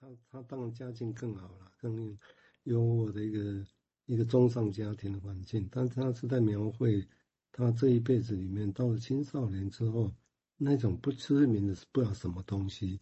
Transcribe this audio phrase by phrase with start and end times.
[0.00, 2.18] 他他当然家境更好了，更
[2.64, 3.66] 优渥的一个
[4.06, 7.06] 一个中上家庭的环境，但他是在描绘
[7.50, 10.12] 他这一辈子里面，到了青少年之后，
[10.56, 12.98] 那种不知名的是不知道什么东西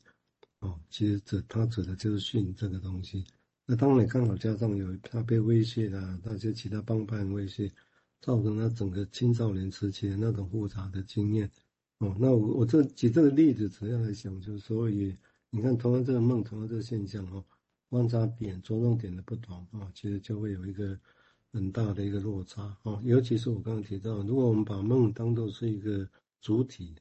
[0.60, 3.24] 哦，其实这他指的就是性这个东西。
[3.66, 7.70] 那当然刚好加上有他被威胁啊，那些其他帮派威胁，
[8.20, 11.50] 造成他整个青少年时期的那种复杂的经验。
[11.98, 15.16] 哦，那我我这举这个例子主要来讲，就是所以
[15.50, 17.44] 你看同样这个梦，同样这个现象哦，
[17.88, 20.98] 观察点着重点的不同啊，其实就会有一个
[21.52, 23.00] 很大的一个落差啊。
[23.02, 26.08] 尤其是我刚刚提到，如果我们把梦当作是一个
[26.40, 26.94] 主体，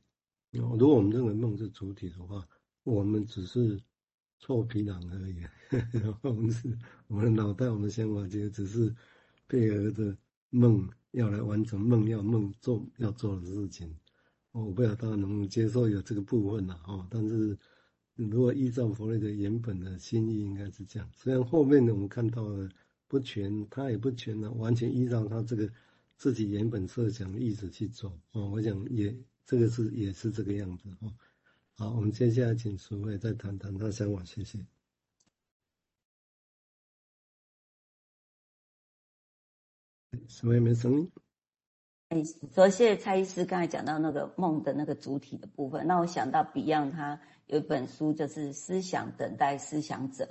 [0.52, 2.48] 如果我们认为梦是主体的话，
[2.84, 3.80] 我们只是。
[4.42, 5.42] 臭皮囊而已，
[5.92, 6.74] 然 后我们是
[7.08, 8.96] 我们的脑袋，我们的想法其实只是
[9.50, 10.16] 配合着
[10.50, 13.94] 梦要来完成梦要梦做要做的事情。
[14.54, 17.06] 我不知道大家能不能接受有这个部分了哦。
[17.12, 17.50] 但是
[18.28, 21.10] 如果依照弗洛伊德原本的心意，应该是这样。
[21.16, 22.70] 虽然后面呢，我们看到了
[23.08, 25.72] 不全，他也不全呢，完全依照他这个
[26.18, 28.50] 自己原本设想的意思去走哦。
[28.50, 31.14] 我想也这个是也是这个样子哦。
[31.76, 34.60] 好，我们接下来请淑慧再谈谈他想法，谢谢。
[40.28, 41.12] 淑慧没声音。
[42.10, 50.24] 哎，所以谢谢蔡医师刚才讲到那个梦的那个主体的部分，那我想到 Beyond 他有一本书就是《思想等待思想者》，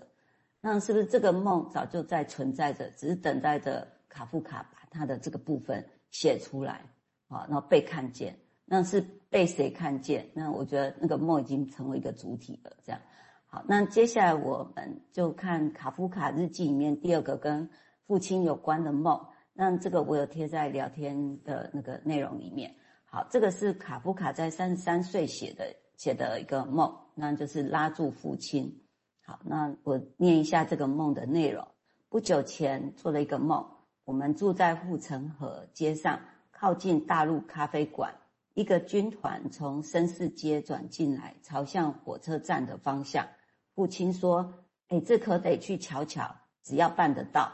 [0.60, 6.84] 那是不是这个梦早就在存在着，只是等待着卡夫卡把他的这个部分写出来，
[7.26, 8.38] 啊，然后被看见。
[8.64, 10.28] 那是被谁看见？
[10.32, 12.70] 那我觉得那个梦已经成为一个主体了。
[12.84, 13.00] 这样，
[13.46, 17.68] 好，那接下来我们就看卡夫卡日记里面第二个跟
[18.06, 19.20] 父亲有关的梦。
[19.54, 22.72] 那这个我有贴在聊天的那个内容里面。
[23.10, 28.82] 好，这个是卡夫卡在三十三岁写的写的一个梦，那就是拉住父亲。
[29.24, 31.66] 好，那我念一下这个梦的内容。
[32.10, 33.66] 不久前做了一个梦，
[34.04, 38.14] 我们住在护城河街上，靠近大陆咖啡馆。
[38.52, 43.26] 一个军团从绅士街转进来，朝向火车站的方向。
[43.74, 44.52] 父亲说
[44.88, 47.50] ：“哎，这可得去瞧瞧，只要办得到。”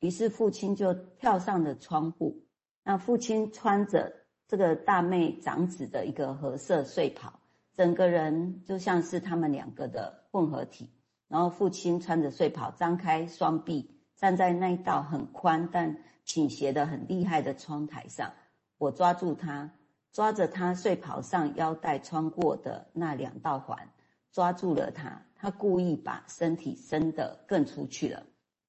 [0.00, 2.44] 于是父亲就跳上了窗户。
[2.82, 4.12] 那父亲穿着
[4.48, 7.32] 这个大妹长子的一个褐色睡袍，
[7.76, 10.90] 整个人就像是他们两个的混合体。
[11.28, 18.32] 然后父亲穿着睡袍，张开双臂，站在那一道很宽但倾斜的很厉害的窗台上。
[18.78, 19.70] 我抓住他。
[20.10, 23.88] 抓着他睡袍上腰带穿过的那两道环，
[24.32, 25.22] 抓住了他。
[25.36, 28.24] 他故意把身体伸得更出去了。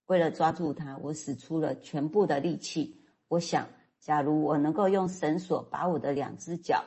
[0.08, 3.04] 为了抓住他，我使出了全部的力气。
[3.30, 3.66] 我想，
[4.00, 6.84] 假如我能够用绳索把我的两只脚，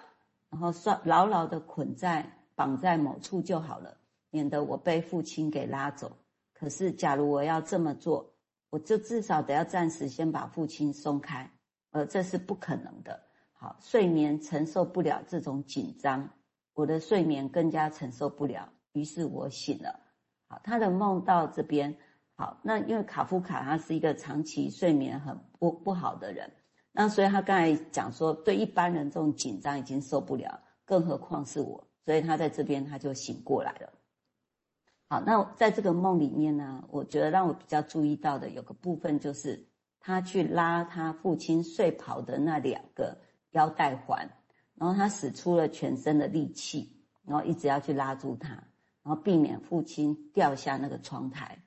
[0.50, 3.96] 然后拴牢牢地捆在绑在某处就好了，
[4.30, 6.10] 免得我被父亲给拉走。
[6.52, 8.32] 可是，假如我要这么做，
[8.70, 11.50] 我就至少得要暂时先把父亲松开，
[11.90, 13.20] 而这是不可能的。
[13.52, 16.28] 好，睡眠承受不了这种紧张，
[16.74, 20.00] 我的睡眠更加承受不了，于是我醒了。
[20.48, 21.96] 好，他的梦到这边，
[22.34, 26.50] 好，那因为卡夫卡他是一个长期睡眠很不不好的人，
[26.92, 33.92] 那所以他刚才讲说，对一般人这种紧张已经受不了，更何况是我，所以他在这边他就醒过来了。
[35.08, 39.66] 好，那在这个梦里面呢，我觉得让我比较注意到的有个部分就是，
[40.00, 43.16] 他去拉他父亲睡袍的那两个。
[43.52, 44.26] 腰带环，
[44.76, 46.90] 然后他使出了全身的力气，
[47.26, 48.48] 然后一直要去拉住他，
[49.02, 51.62] 然后避免父亲掉下那个窗台。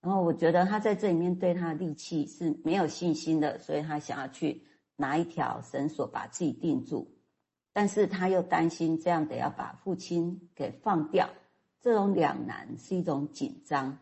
[0.00, 4.60] 然后我觉得他在这里面对他的力气是没有信心的，所以他想要去
[4.98, 7.10] 拿一条绳索把自己定住，
[7.72, 11.30] 但是他又担心这样得要把父亲给放掉，
[11.80, 13.98] 这种两难是一种紧张。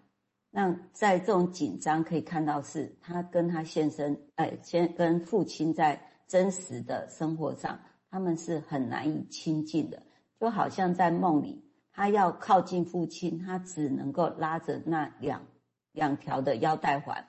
[0.51, 6.01] 那在这种紧张可以看到是他跟他先生，哎，先跟父亲在。
[6.29, 7.79] 真实的生活上，
[8.11, 10.03] 他们是很难以亲近的，
[10.41, 11.63] 就好像在梦里，
[11.93, 15.41] 他要靠近父亲，他只能够拉着那两
[15.93, 17.25] 两条的腰带环，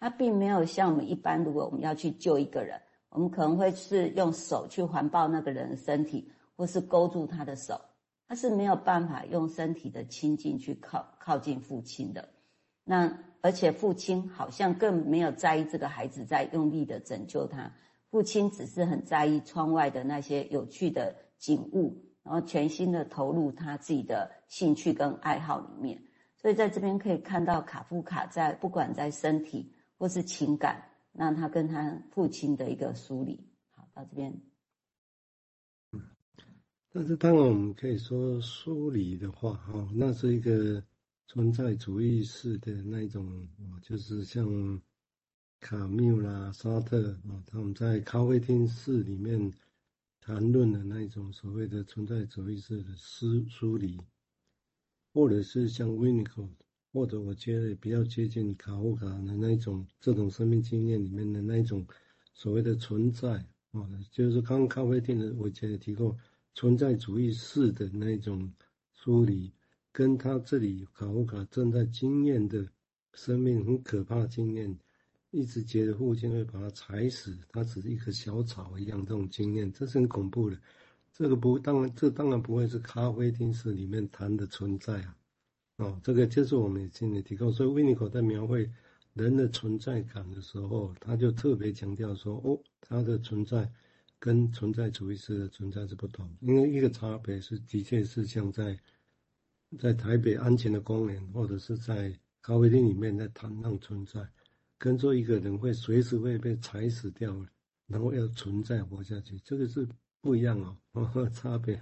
[0.00, 7.80] 他并没有像我们一般，如果我们要去救一个人，我们可能会是用手去环抱那个人的身体，或是勾住他的手，
[8.28, 12.28] 他是没有办法用身体的亲近去靠靠近父亲的。
[12.84, 17.72] 那而且父亲好像更没有在意这个孩子在用力的拯救他。
[18.10, 26.02] 父亲只是很在意窗外的那些有趣的景物，然后全心的投入他自己的兴趣跟爱好里面。
[26.34, 30.82] 所以在这边可以看到卡夫卡在不管在身体或是情感，
[31.12, 33.48] 那他跟他父亲的一个梳理。
[33.70, 34.40] 好，到这边。
[36.90, 40.82] 但是当然我们可以说梳理的话，哈，那是一个
[41.26, 43.46] 存在主义式的那种，
[43.82, 44.80] 就是像
[45.60, 49.52] 卡缪啦、沙特啊，他们在咖啡厅室里面
[50.20, 54.00] 谈论的那种所谓的存在主义式的思梳理，
[55.12, 56.48] 或者是像 VENICO
[56.92, 61.86] 或者我觉得比较接近卡夫卡的那种这种生命经验里面的那种
[62.32, 66.16] 所谓的存在啊，就是刚咖啡厅的，我觉得提过。
[66.54, 68.52] 存在主义式的那种
[68.92, 69.52] 梳理，
[69.92, 72.66] 跟他这里卡夫卡正在经验的
[73.14, 74.76] 生命很可怕的经验，
[75.30, 80.58] 一直觉得父亲会把他踩死，他只是一棵小草一样，这种经验，这是很恐怖的。
[81.12, 85.16] 这个不，当然，这当然不会是咖啡厅式里面谈的存在啊。
[85.78, 88.70] 哦，这个就是我们今天提供，所以维尼口在描绘
[89.14, 93.68] 人的存在感的时候，他就特别强调说，哦，他的存在。
[94.20, 98.76] 跟存在主义式的存在是不同，因为一个差别是，的确是像在
[99.78, 104.28] 在台北安全的公园，或者是在咖啡厅里面在谈论存在，
[104.76, 107.32] 跟做一个人会随时会被踩死掉，
[107.86, 109.88] 然后要存在活下去，这个是
[110.20, 111.80] 不一样哦， 差别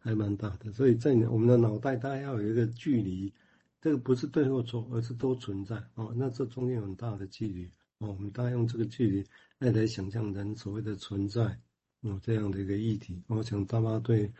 [0.00, 0.72] 还蛮大的。
[0.72, 3.32] 所以在我们的脑袋，大概要有一个距离，
[3.80, 6.12] 这个不是对或错，而是都存在哦。
[6.16, 9.24] 那这中间有很大的距离哦，我们大概用这个距离
[9.58, 11.60] 来来想象人所谓的存在。
[12.02, 14.32] 有这样的一个议题，我想大家对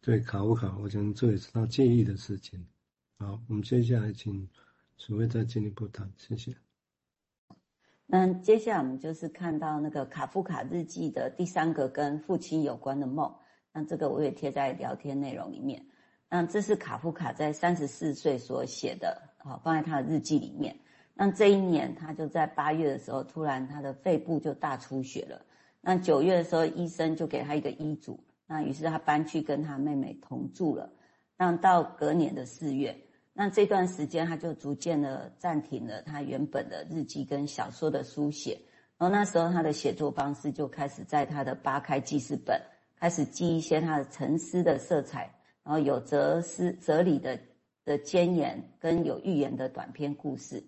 [0.00, 2.64] 对卡夫卡，我想这也是他介意的事情。
[3.18, 4.48] 好，我们接下来请
[4.96, 6.54] 淑惠再进一步谈，谢谢。
[8.06, 13.34] 那接下来我们就是看到那个卡夫卡日记的第三个跟父亲有关的梦，
[13.72, 15.84] 那这个我也贴在聊天内容里面。
[16.30, 20.76] 那这是卡夫卡在三十四岁所写的，好，放在他的日记里面。
[21.14, 25.40] 那这一年他就在八月的时候，突然他的肺部就大出血了。
[25.80, 30.92] 那九月的时候，医生就给他一个医嘱，那于是他搬去跟他妹妹同住了。
[31.36, 32.94] 那到隔年的四月，
[33.32, 38.60] 那这段时间他就逐渐的暂停了他原本的日记跟小说的书写。
[38.98, 42.60] 然后那时候他的写作方式就开始在他的八开记事本
[43.00, 47.38] 开始记一些他的沉思的色彩，然后有哲思哲理的
[47.84, 50.62] 的箴言跟有寓言的短篇故事。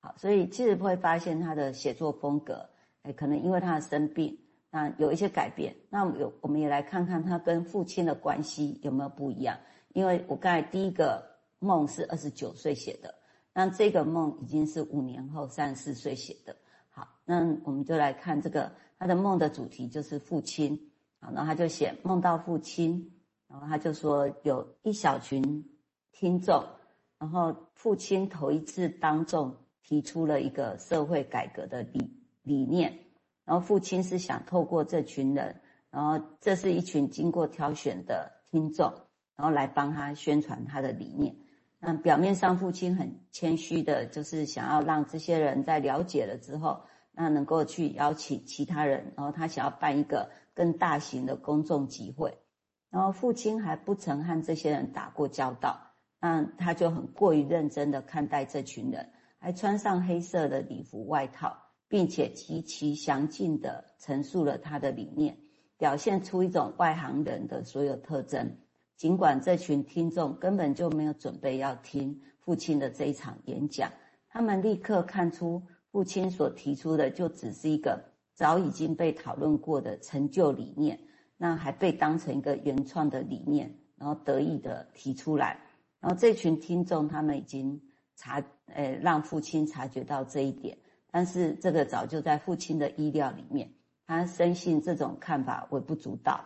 [0.00, 2.68] 好，所以其实会发现他的写作风格，
[3.02, 4.38] 哎，可能因为他的生病。
[4.70, 9.56] 那有一些改变，那有我们也来看看他跟父亲的关系有没有不一样。
[9.92, 11.24] 因为我刚才第一个
[11.58, 13.14] 梦是二十九岁写的，
[13.52, 16.56] 那这个梦已经是五年后三十四岁写的。
[16.90, 20.90] 好，那我们就来看这个他的梦的主题就是父亲。
[21.32, 23.12] 然后他就写梦到父亲，
[23.48, 25.64] 然后他就说有一小群
[26.12, 26.64] 听众，
[27.18, 32.10] 然后父亲头一次当众提出了一个社会改革的理
[32.42, 32.98] 理念。
[33.44, 35.60] 然后父亲是想透过这群人，
[35.90, 38.90] 然后这是一群经过挑选的听众，
[39.36, 41.36] 然后来帮他宣传他的理念。
[41.78, 52.38] 那表面上父亲很谦虚的，就是想要让这些人在了解了之后，那能够去邀请其他人，然后他想要办一个更大型的公众集会。
[52.90, 55.78] 然后父亲还不曾和这些人打过交道，
[56.20, 61.58] 那他就很过于认真的看待这群人，还穿上黑色的礼服外套。
[61.86, 65.38] 并且极其详尽地陈述了他的理念，
[65.76, 68.56] 表现出一种外行人的所有特征。
[68.96, 73.92] 尽管这群听众根本就没有准备要听父亲的这一场演讲，
[74.28, 78.02] 他们立刻看出父亲所提出的就只是一个
[78.34, 80.98] 早已经被讨论过的陈旧理念，
[81.36, 85.60] 那还被当成一个原创的理念，然后得意地提出来。
[86.00, 87.80] 然后这群听众他们已经
[88.16, 90.76] 察，呃，让父亲察觉到这一点。
[91.10, 93.72] 但是这个早就在父亲的意料里面，
[94.06, 96.44] 他深信这种看法微不足道，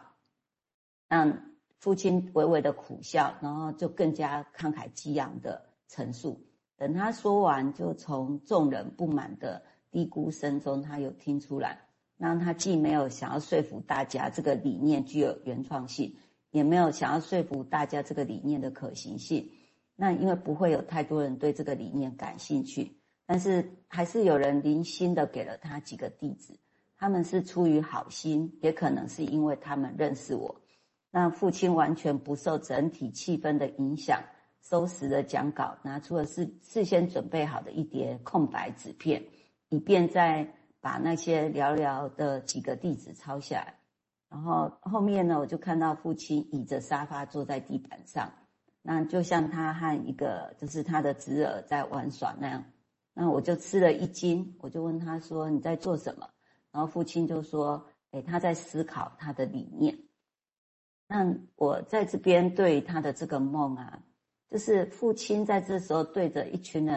[1.08, 1.40] 让
[1.78, 6.44] 父亲微微的苦笑，然后就更加慷慨激昂的陈述。
[6.76, 11.78] 等他说完，就从众人不满的低咕声中，他有听出来，
[12.16, 16.14] 那他既没有想要说服大家这个理念具有原创性，
[16.50, 19.50] 也没有想要说服大家这个理念的可行性。
[19.96, 22.94] 那因为不会有太多人对这个理念感兴趣。
[23.30, 26.54] 但是还是有人零星的给了他几个地址，
[26.96, 30.58] 他们是出于好心，也可能是因为他们认识我。
[31.10, 34.22] 那父亲完全不受整体气氛的影响，
[34.62, 39.22] 收拾了讲稿，拿出了事事先准备好的一叠空白纸片，
[39.70, 43.74] 以便再把那些寥寥的几个地址抄下来。
[44.30, 48.30] 然后后面呢，我就看到父亲倚着沙发坐在地板上，
[48.82, 52.64] 那就像他和一个就是他的侄儿在玩耍那样。
[53.14, 56.28] 那我就吃了一惊，我就问他说：“你在做什么？”
[56.70, 59.98] 然后父亲就说：“诶，他在思考他的理念。”
[61.08, 63.98] 那我在这边对他的这个梦啊，
[64.50, 66.86] 就是父亲在这时候对着一群人